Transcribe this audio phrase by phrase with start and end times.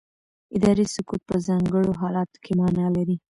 [0.55, 3.15] اداري سکوت په ځانګړو حالاتو کې معنا لري.